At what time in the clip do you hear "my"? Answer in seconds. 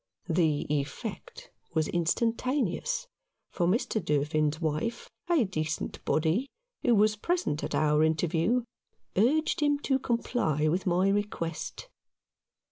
10.87-11.07